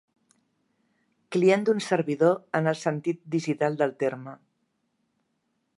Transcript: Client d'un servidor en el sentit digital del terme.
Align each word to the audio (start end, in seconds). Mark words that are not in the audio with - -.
Client 1.35 1.67
d'un 1.67 1.83
servidor 1.89 2.33
en 2.61 2.71
el 2.73 2.79
sentit 2.85 3.21
digital 3.37 3.79
del 3.83 3.97
terme. 4.05 4.35